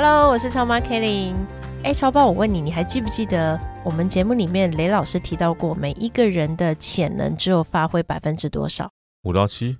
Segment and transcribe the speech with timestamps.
[0.00, 1.34] Hello，我是超妈 Kelly。
[1.82, 8.88] 哎，超爸，我问你，你还记不记得我们节目里面雷老师提到过，每一个人的潜能只有发挥百分之多少？
[9.24, 9.76] 五到七，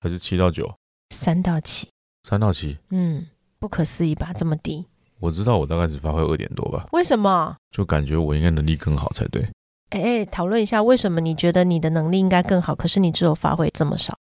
[0.00, 0.74] 还是七到九？
[1.14, 1.88] 三到七。
[2.24, 2.78] 三到七？
[2.90, 3.24] 嗯，
[3.60, 4.32] 不可思议吧？
[4.34, 4.88] 这么低？
[5.20, 7.56] 我知道我大概只发挥二点多吧，为什么？
[7.70, 9.48] 就感觉我应该能力更好才对。
[9.90, 14.18] 哎哎，讨论一下，为什么你觉得你的能力应该更好，可是你只有发挥这么少？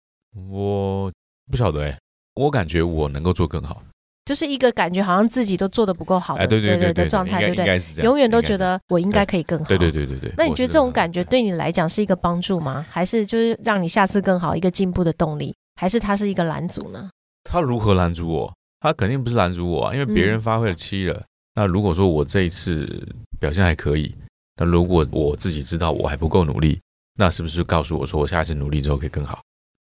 [0.50, 1.14] 我
[1.52, 2.00] 不晓得哎、
[2.34, 3.84] 我感觉我能够做更好。
[4.26, 8.04] 就是一个感觉好像自己都做的不够好的，哎，对对对的状态，对不对？
[8.04, 9.66] 永远都觉得我应该可以更好。
[9.66, 10.34] 对对对对对。
[10.36, 11.40] 那你觉得这种感觉对？
[11.40, 12.86] 对你来讲是一个帮助吗？
[12.90, 15.56] 还是就是让你下次更好一个进步的动力？
[15.80, 17.10] 还是它是一个拦阻呢？
[17.44, 18.54] 他如何拦阻我？
[18.80, 21.24] 他肯定不是拦阻我啊，因为别人发挥了七了。
[21.54, 23.08] 那如果说我这一次
[23.40, 24.16] 表现还可以，
[24.58, 26.80] 那如果我自己知道我还不够努力，
[27.18, 29.42] 那是不是告诉我说我下一次努力之后可以更好？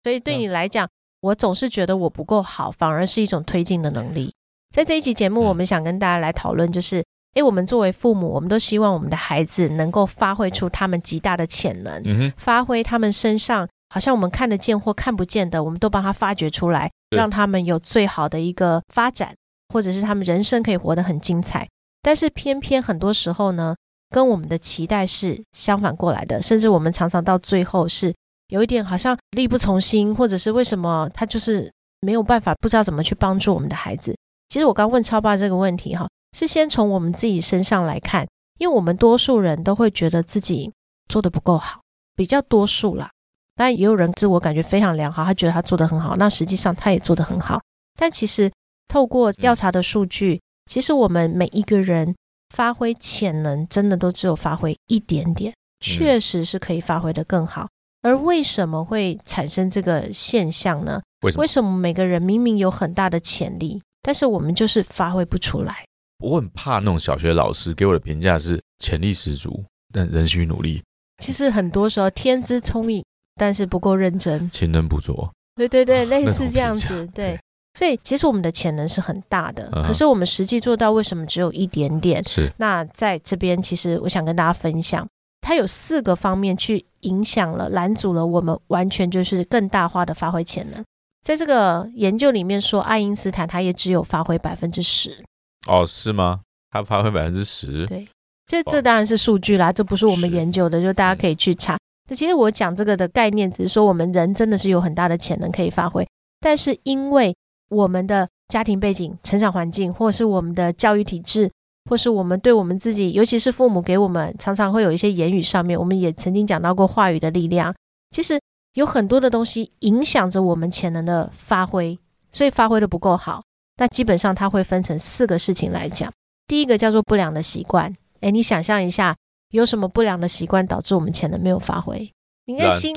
[0.05, 0.89] 所以对你来讲，
[1.21, 4.33] 我总是觉得我不够好，反而是一种推进的能力。
[4.79, 19.35] 在这一期节目，嗯我们想跟大家来讨论，就是，诶，我们作为父母，我们都希望我们的孩子能够发挥出他们极大的潜能，嗯，发挥他们身上好像我们看得见或看不见的，我们都帮他发掘出来，让他们有最好的一个发展，
[19.75, 21.67] 或者是他们人生可以活得很精彩。
[22.01, 23.75] 但是偏偏很多时候呢，
[24.11, 28.15] 跟我们的期待是相反过来的，甚至我们常常到最后是
[28.47, 31.69] 有一点好像力不从心，或者是为什么他就是
[32.01, 34.17] 没有办法，不知道怎么去帮助我们的孩子。
[34.49, 38.27] 其实我刚问超爸这个问题哈，是先从我们自己身上来看，
[38.59, 40.73] 因为我们多数人都会觉得自己
[41.09, 41.81] 做的不够好，
[42.17, 43.11] 比较多数啦。
[43.55, 47.61] 但也有人自我感觉非常良好，他觉得他做得很好，那实际上他也做得很好。
[47.99, 48.51] 但其实
[48.87, 52.15] 透过调查的数据，其实我们每一个人
[52.55, 57.69] 发挥潜能，真的都只有发挥一点点，确实是可以发挥得更好。
[58.03, 61.03] 而为什么会产生这个现象呢？
[61.23, 61.47] 为什么为？
[61.47, 65.85] 什么每个人明明有很大的潜力，但是我们就是发挥不出来？
[66.19, 70.83] 我很怕那种小学老师给我的评价是潜力十足，但仍需努力，
[71.23, 73.05] 其实很多时候天资聪颖，
[73.37, 74.49] 但是不够认真。
[74.51, 75.31] 勤能补拙。
[75.55, 77.07] 对对对，类似这样子。
[77.15, 77.39] 对，
[77.75, 82.23] 所以其实我们的潜能是很大的，嗯可是我们实际做到为什么只有一点点？
[82.25, 85.07] 是，那在这边，其实我想跟大家分享，
[85.41, 90.85] 它有四个方面去影响了、拦阻了我们完全就是更大化的发挥潜能。
[91.29, 95.23] 在这个研究里面说，爱因斯坦他也只有发挥百分之十，
[95.67, 96.41] 哦，是吗？
[96.71, 98.09] 他发挥百分之十，对，
[98.47, 101.77] 这这当然是数据啦，这不是我们研究的，就大家可以去查。
[102.09, 106.09] 那其实我讲这个的概念，只是说我们人真的是有很大的潜能可以发挥，
[106.41, 107.37] 但是因为
[107.69, 111.51] 我们的家庭背景、成长环境，或是我们的教育体制，
[111.91, 117.75] 或是我们对我们自己，尤其是父母给我们，常常会有一些言语上面，我们也曾经讲到过话语的力量。
[118.13, 118.41] 其实
[118.79, 121.99] 有很多的东西影响着我们潜能的发挥，
[122.31, 123.43] 所以发挥的不够好。
[123.79, 126.13] 那基本上它会分成四个事情来讲。
[126.47, 129.17] 第一个叫做不良的习惯，诶，你想象一下，
[129.51, 132.09] 有什么不良的习惯导致我们潜能没有发挥？
[132.47, 132.95] 你看新，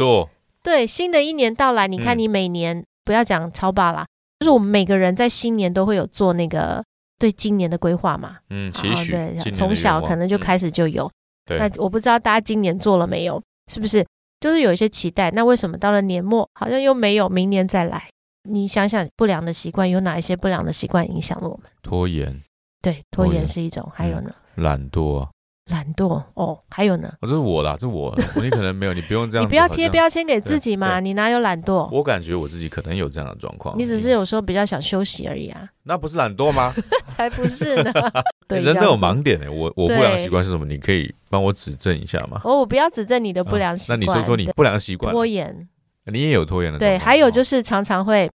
[0.62, 4.06] 对新的一年到来，你看嗯你每年、不要讲超霸啦，
[4.40, 6.84] 就是我们每个人在新年都会有做那个
[7.18, 8.38] 对今年的规划嘛。
[8.52, 11.10] 嗯，期许，哦对从小可能就嗯开始就有。
[11.48, 14.06] 对那我不知道大家今年做了没有，是不是？
[14.42, 17.30] 就是有一些期待，那为什么到了年末好像又没有？
[17.30, 18.10] 明年再来？
[18.50, 21.72] 你想想，不良的习惯有哪一些不良的习惯影响了我们？
[21.84, 22.42] 拖延、
[22.82, 25.30] 对，拖拖延延是一种，还有呢，懒惰啊，
[25.72, 29.90] 懒惰哦，还有呢，哦，这是我啦，这是我，你可能没有，你不用这样，你不要贴。
[29.90, 31.90] 标签给自己嘛，你哪有懒惰？
[31.92, 36.74] 我感觉我自己可能有这样的状况，你只是有时候比较想休息而已啊，那不是懒惰吗？
[37.10, 37.92] 才不是呢。
[38.48, 38.98] 对，人都有。
[39.02, 40.66] 盲点的，我我不良习惯是什么？
[40.66, 42.42] 你可以帮我指正一下吗？
[42.44, 44.06] 哦，我不要指正你的不良习惯那。
[44.06, 45.68] 你说说你不良习惯，拖延，
[46.06, 48.30] 你也有拖延的对，还有就是是常常会，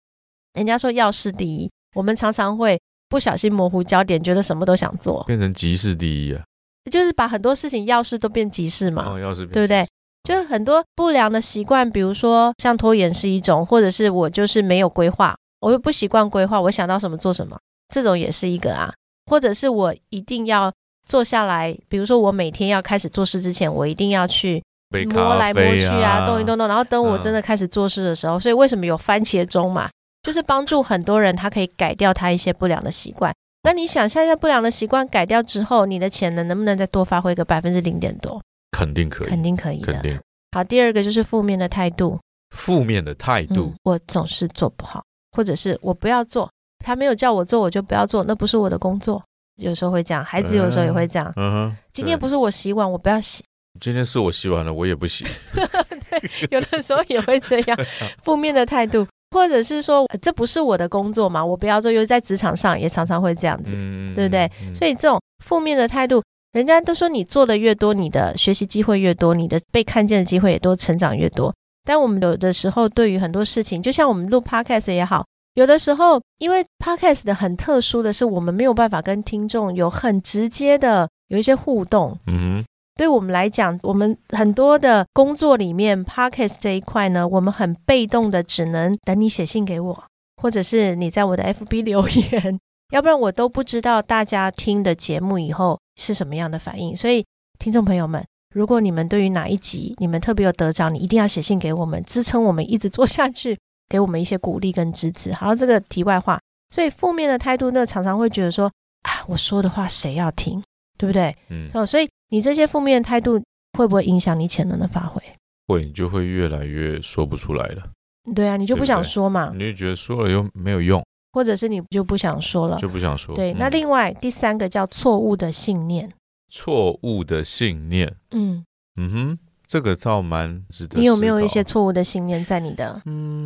[0.53, 6.43] 人家说要事第一，我们常常会不小心模糊焦点，觉得什么都想做，变成急事第一啊。
[6.91, 9.13] 就是把很多事情要事都变急事嘛。
[9.13, 9.85] 哦，要是对不对？
[10.23, 17.57] 就是很多不良的习惯，比如说像拖延是一种，或者是我就是没有规划，我又不习惯规划，我想到什么做什么，
[17.93, 18.91] 这种也是一个啊。
[19.29, 20.71] 或者是我一定要
[21.07, 24.63] 坐下来，比如说我每天要开始做事之前，我一定要去
[25.11, 29.89] 摸来摸去啊，动一动动，然后等我嗯真的开始做事的时候，所以为什么有番茄钟嘛？
[30.23, 33.31] 就是帮助很多人他可以改掉他一些不良的习惯。
[33.65, 38.39] 那你想象一下，不良的习惯改掉之后，你的潜能能不能再多发挥个百分之零点多？
[38.71, 39.93] 肯定可以，肯定可以的。
[39.93, 40.19] 肯定。
[40.51, 42.19] 好，第二个就是负面的态度。
[42.55, 46.47] 负面的态度，我总是做不好，或者是我不要做，
[46.85, 49.21] 他没有叫我做，我就不要做，那不是我的工作。
[49.55, 51.33] 有时候会这样，孩子有时候也会这样。
[51.35, 51.77] 嗯哼。
[51.91, 53.43] 今天不是我洗碗，我不要洗。
[53.81, 55.25] 今天是我洗完了，我也不洗。
[56.11, 57.77] 对，有的时候也会这样，
[58.23, 61.91] 负面的态度，或者是说这不是我的工作嘛，我不要做。
[61.91, 63.73] 又在职场上也常常会这样子，
[64.15, 64.49] 对不对？
[64.73, 66.23] 所以这种负面的态度，
[66.53, 71.53] 人家都说你做的越多，你的学习机会越多，你的被看见的机会也多，成长越多。
[71.83, 82.17] 但我们有的时候对于很多事情，就像我们录 podcast 也好，有的时候因为 podcast 的很特殊的是，我们没有办法跟听众有很直接的有一些互动。
[82.27, 82.65] 嗯哼。
[82.97, 90.03] 对我们来讲，我们很多的工作里面，Podcast 这一块呢，我们很被动的，只能等你写信给我，
[90.41, 92.57] 或者是你在我的 FB 留言，
[92.91, 96.95] 要不然我都不知道大家听的节目以后是什么样的反应。
[96.95, 97.25] 所以，
[97.59, 103.59] 听众朋友们，如果你们对于哪一集你们特别有得着，你一定要写信给我们，支撑我们一直做下去，
[103.89, 105.33] 给我们一些鼓励跟支持。
[105.33, 106.39] 好，这个题外话，
[106.73, 108.71] 所以负面的态度呢，常常会觉得说，
[109.01, 110.63] 啊，我说的话谁要听，
[110.97, 111.35] 对不对？
[111.49, 112.07] 嗯，哦，所以。
[112.29, 113.39] 你这些负面态度
[113.77, 115.21] 会不会影响你潜能的发挥？
[115.67, 117.87] 会，你就会越来越说不出来了。
[118.33, 119.51] 对啊，你就不想说嘛？
[119.53, 123.35] 你就觉得说了又没有用，或者是你就不想说了，就不想说。
[123.35, 126.11] 对，那另外第三个叫错误的信念。
[126.49, 128.65] 错误的信念，嗯
[128.95, 130.99] 嗯哼，这个倒蛮值得。
[130.99, 132.99] 你有没有一些错误的信念在你的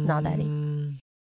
[0.07, 0.47] 脑袋里？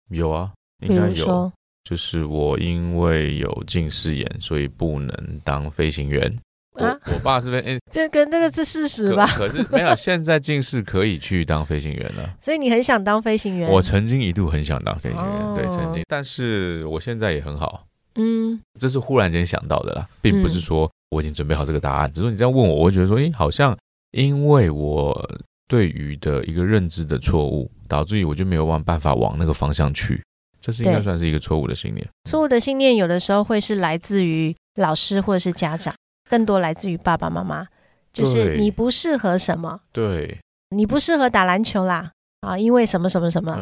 [0.09, 0.51] 有啊，
[0.81, 1.51] 应该有。
[1.87, 6.35] 就是我因为有近视眼，所以不能当飞行员。
[6.73, 9.25] 啊，我爸是飞，哎，这跟这个是事实吧？
[9.27, 12.35] 可是没有，现在近视可以去当飞行员了。
[12.41, 13.69] 所以你很想当飞行员？
[13.71, 16.03] 我曾经一度很想当飞行员，对，曾经。
[16.09, 17.85] 但是我现在也很好，
[18.15, 22.11] 嗯，这是忽然间想到的啦，并不是说我已经准备好这个答案。
[22.11, 23.77] 只是说你这样问我，我会觉得说，哎，好像
[24.11, 25.29] 因为我
[25.69, 30.21] 对于的一个认知的错误，导致于我就没有办法往那个方向去。
[30.65, 32.03] 这是应该算是一个错误的信念。
[32.23, 35.93] 错误的信念有的时候会是来自于老师或者是家长。
[36.27, 37.67] 更多来自于爸爸妈妈，
[38.11, 40.39] 就是你不适合什么，对，
[40.71, 43.55] 你不适合打篮球啦，啊，因为什么什么什么，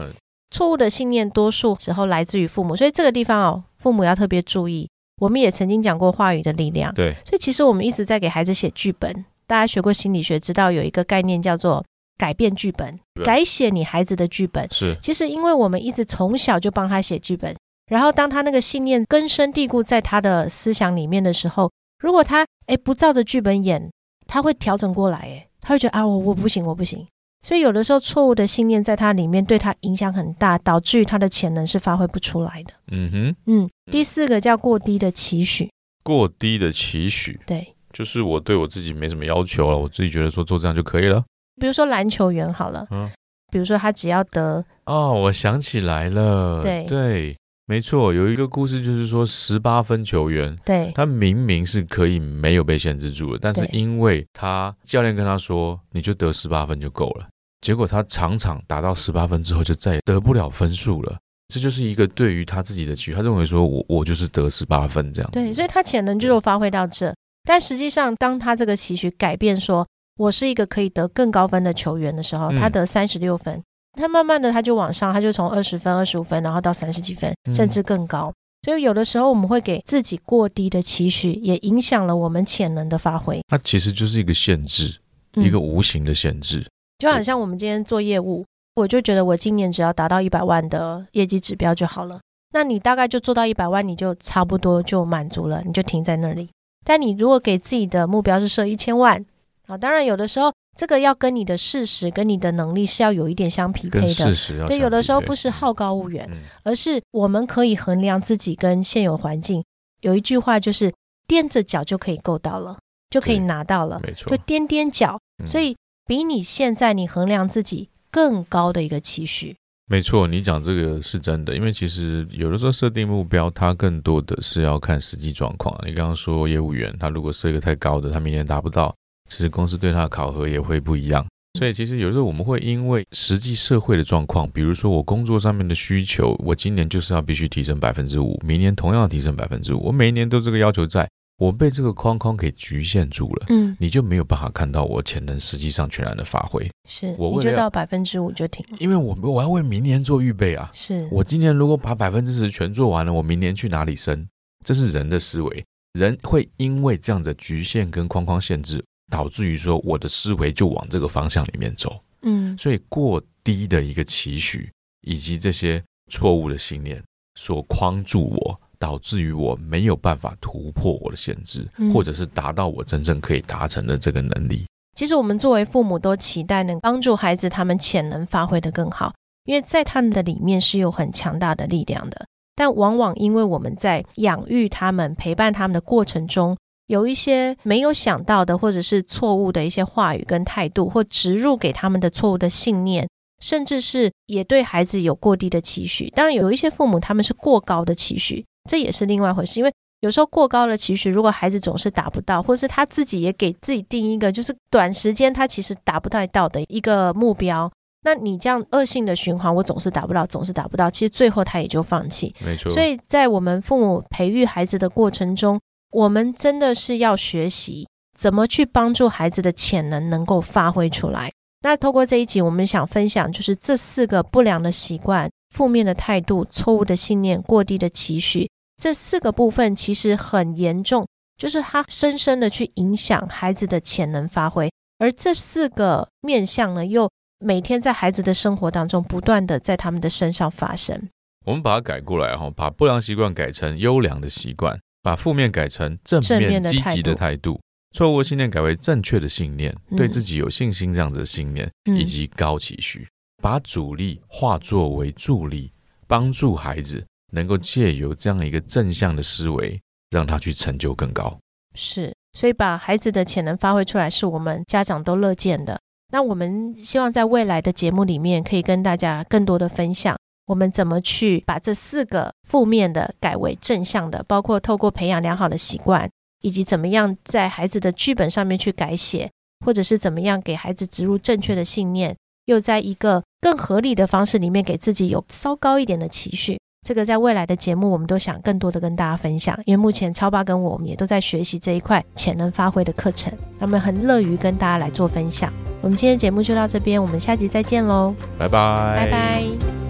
[0.49, 4.87] 错误的信念，多数时候来自于父母，所以这个地方哦，父母要特别注意。
[5.21, 9.25] 我们也曾经讲过话语的力量，对，所以其实我们一直在给孩子写剧本。
[9.45, 11.83] 大家学过心理学，知道有一个概念叫做
[12.17, 14.67] 改变剧本，改写你孩子的剧本。
[14.71, 17.55] 是，其实因为我们一直从小就帮他写剧本，
[17.87, 21.71] 然后当他那个信念根深蒂固在他的思想里面的时候。
[21.99, 23.89] 如果他哎不照着剧本演，
[24.27, 27.07] 他会调整过来哎，他会觉得啊我我不行我不行，
[27.47, 32.73] 所以有的时候错误的信念在他里面对他影响很大，导致于他的潜能是发挥不出来的。
[32.91, 35.71] 嗯哼，嗯，第四个叫过低的期许，
[36.03, 41.23] 过低的期许，对，就是我对我自己没什么要求了，我自己觉得说做这样就可以了。
[41.59, 43.09] 比如说篮球员好了，嗯，
[43.51, 47.37] 比如说他只要得哦，我想起来了，对对。
[47.65, 57.25] 没错，有一个故事就是说，十八分球员，对，他明明是可以没有被限制住的，但是因为他教练跟他说，你就得十八分就够了，
[57.61, 61.17] 结果他场场达到十八分之后，就再也得不了分数了。
[61.47, 65.31] 这就是一个对于他自己的期，他认为说我我就是得十八分这样。
[65.31, 67.15] 对，所以他潜能就发挥到这，
[67.45, 73.61] 但实际上当他这个期许改变，说我是一个可以得更高分的球员的时候，他得三十六分。
[73.93, 78.33] 他慢慢的，他就往上，他就从二十分、二十五分，然后到三十几分，甚至更高。
[78.63, 83.41] 所以有的时候我们会给自己过低的期许，也影响了我们潜能的发挥。
[83.49, 84.97] 它其实就是一个限制，
[85.33, 86.65] 一个无形的限制。
[86.97, 92.19] 就好像我们今天做业务，我就觉得我今年只要达到一百万的业绩指标就好了。
[92.53, 96.49] 那你大概就做到一百万，你就差不多就满足了，你就停在那里。
[96.85, 99.23] 但你如果给自己的目标是设一千万
[99.67, 100.51] 啊，当然有的时候。
[100.75, 104.07] 这个要跟你的事实、跟你的能力是要有一点相匹配的。
[104.07, 106.27] 事实对，有的时候不是好高骛远，
[106.63, 109.63] 而是我们可以衡量自己跟现有环境。
[110.01, 110.91] 有一句话就是
[111.27, 112.79] 踮着脚就可以够到了，
[113.11, 113.99] 就可以拿到了。
[114.01, 115.77] 没错，就踮踮脚，所以
[116.07, 119.55] 比你现在你衡量自己更高的一个期许。
[119.85, 125.79] 没错，你讲这个是真的，因为其实有的时候设定目标，它更多的是要看实际状况。
[125.85, 128.91] 你刚刚说业务员，他如果设一个太高的，他明年达不到。
[129.33, 131.25] 其实公司对他的考核也会不一样，
[131.57, 141.09] 所以其实有时候我们会因为实际社会的状况，比如说我工作上面的需求，我今年就是要必须提升百分之五，明年同样提升百分之五，我每一年都这个要求，在
[141.39, 146.69] 我被这个框框给局限住了，嗯，你就没有办法看到我潜能实际上全然的发挥。
[146.87, 150.69] 是，我就到百分之五就停，因为我我要为明年做预备啊。
[150.71, 154.27] 是我今年如果把百分之十全做完了，我明年去哪里升？
[154.63, 155.65] 这是人的思维，
[155.99, 158.81] 人会因为这样的局限跟框框限制，
[159.13, 162.01] 导致于说我的思维就往这个方向里面走。
[162.23, 166.99] 嗯，所以过低的一个期许，以及这些错误的信念
[167.35, 174.65] 所框住我，导致于我没有办法突破我的限制，嗯或者是达到我真正可以达成的这个能力。
[174.95, 179.13] 其实我们作为父母都期待能帮助孩子他们潜能发挥的更好，
[179.45, 182.25] 因为在他们的里面是有很强大的力量的。
[182.55, 193.07] 但往往因为我们在养育他们、陪伴他们的过程中，有一些没有想到的，或者是错误的一些话语跟态度，或植入给他们的错误的信念，
[193.41, 196.09] 甚至是也对孩子有过低的期许。
[196.09, 199.71] 当然，有一些父母他们是过高的期许，这也是另外一回事，因为。
[200.01, 207.71] 有时候过高的期许，如果孩子总是达不到，或是他自己也给自己定一个就是短时间他其实达不太到的一个目标，
[208.03, 212.35] 那你这样恶性的循环，我总是达不到，总是达不到，其实最后他也就放弃。
[212.45, 215.57] 没错，所以在我们父母培育孩子的过程中，
[215.93, 221.31] 我们真的是要学习怎么去帮助孩子的潜能能够发挥出来。
[221.61, 228.49] 那透过这一集，我们想分享就是这四个不良的习惯、负面的态度、错误的信念、过低的期许，
[228.81, 231.07] 这四个部分其实很严重，
[231.37, 234.69] 就是它深深的去影响孩子的潜能发挥。
[234.97, 237.09] 而这四个面向呢，又
[237.39, 241.09] 每天在孩子的生活当中不断的在他们的身上发生。
[241.45, 247.59] 我们把它改过来哈，把不良习惯改成优良的习惯，把负面改成正正面面积极的态度，
[247.91, 253.07] 错误的信念改为正确的信念，嗯对自己有信心这样子的信念，嗯以及高期许，
[253.41, 255.71] 把阻力化作为助力，
[256.07, 259.79] 帮助孩子能够借由这样一个正向的思维，
[260.09, 261.37] 让他去成就更高。
[261.75, 265.79] 是，所以把孩子的潜能发挥出来，是我们家长都乐见的。
[266.11, 276.09] 那我们希望在未来的节目里面，可以跟大家更多的分享，我们怎么去把这四个负面的改为正向的，包括透过培养良好的习惯，
[276.41, 279.31] 以及怎么样在孩子的剧本上面去改写，
[279.65, 286.59] 或者是怎么样给孩子植入正确的信念，又在一个更合理的方式里面给自己有稍高一点的期许。
[286.85, 295.53] 这个在未来的节目，我们都想更多的跟大家分享，因为目前超爸跟我，我们也都在学习这一块潜能发挥的课程，那么很乐于跟大家来做分享。
[295.79, 299.82] 我们今天节目就到这边，我们下集再见喽，拜拜，拜拜